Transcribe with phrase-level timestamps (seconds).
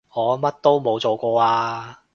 [0.15, 2.01] 我乜都冇做過啊